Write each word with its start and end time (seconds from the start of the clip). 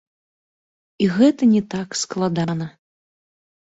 І 1.05 1.11
гэта 1.19 1.43
не 1.53 1.63
так 1.77 1.89
складана. 2.03 2.65